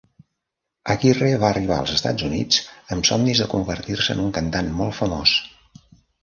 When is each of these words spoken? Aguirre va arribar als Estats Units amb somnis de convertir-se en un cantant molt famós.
Aguirre 0.93 1.27
va 1.43 1.51
arribar 1.53 1.77
als 1.81 1.93
Estats 1.95 2.25
Units 2.29 2.63
amb 2.97 3.09
somnis 3.11 3.43
de 3.43 3.47
convertir-se 3.53 4.17
en 4.17 4.25
un 4.25 4.33
cantant 4.39 4.73
molt 4.81 4.99
famós. 5.03 5.37